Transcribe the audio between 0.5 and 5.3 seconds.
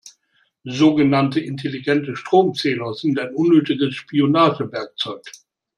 Sogenannte intelligente Stromzähler sind ein unnötiges Spionagewerkzeug.